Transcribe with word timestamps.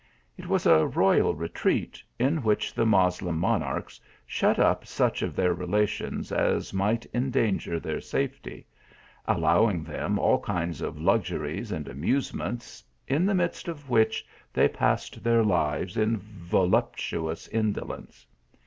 It 0.35 0.47
was 0.47 0.65
a 0.65 0.87
royal 0.87 1.35
retreat, 1.35 2.01
in 2.17 2.41
which 2.41 2.73
the 2.73 2.87
Moslem 2.87 3.37
mon 3.37 3.61
archs 3.61 3.99
shut 4.25 4.57
up 4.57 4.83
such 4.87 5.21
of 5.21 5.35
their 5.35 5.53
relations 5.53 6.31
as 6.31 6.73
might 6.73 7.05
en 7.13 7.29
danger 7.29 7.79
their 7.79 8.01
safety; 8.01 8.65
allowing 9.27 9.83
them 9.83 10.17
all 10.17 10.39
kinds 10.39 10.81
of 10.81 10.99
lux 10.99 11.29
uries 11.29 11.71
and 11.71 11.87
amusements, 11.87 12.83
in 13.07 13.27
the 13.27 13.35
midst 13.35 13.67
of 13.67 13.91
which 13.91 14.25
they 14.51 14.67
passed 14.67 15.23
their 15.23 15.43
lives 15.43 15.95
in 15.95 16.17
voluptuous 16.17 17.47
indolence. 17.49 18.25